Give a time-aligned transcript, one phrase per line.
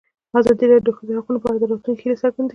[0.39, 2.49] ازادي راډیو د د ښځو حقونه په اړه د راتلونکي هیلې څرګندې کړې.